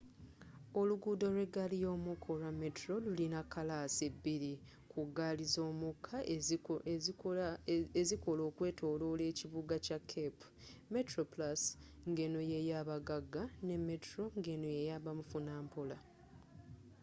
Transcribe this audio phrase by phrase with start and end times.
[0.79, 4.53] oluguudo lwegaali ymukka olwa metro lulina kkalaasi bbiri
[4.91, 6.15] ku gaali zomukka
[8.01, 10.45] ezikolera okwetolola ekibuga kya cape:
[10.93, 15.97] metroplusngeno yeyabagagga ne metro ng’eno yabamufunampola